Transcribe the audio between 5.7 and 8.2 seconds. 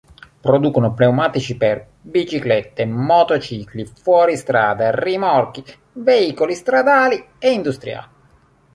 veicoli stradali e industriali.